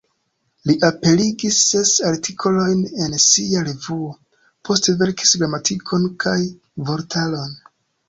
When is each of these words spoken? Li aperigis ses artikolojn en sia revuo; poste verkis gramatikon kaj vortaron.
Li 0.69 0.75
aperigis 0.87 1.59
ses 1.73 1.91
artikolojn 2.13 2.81
en 3.05 3.15
sia 3.27 3.63
revuo; 3.69 4.11
poste 4.71 4.99
verkis 5.05 5.39
gramatikon 5.45 6.13
kaj 6.27 6.39
vortaron. 6.91 7.59